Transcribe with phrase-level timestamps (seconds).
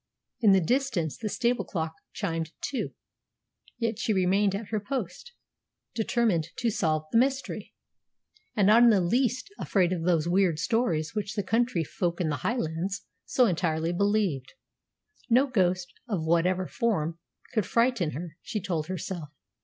[0.39, 2.95] In the distance the stable clock chimed two.
[3.77, 5.33] Yet she remained at her post,
[5.93, 7.75] determined to solve the mystery,
[8.55, 12.29] and not in the least afraid of those weird stories which the country folk in
[12.29, 14.53] the Highlands so entirely believed.
[15.29, 17.19] No ghost, of whatever form,
[17.53, 19.29] could frighten her, she told herself.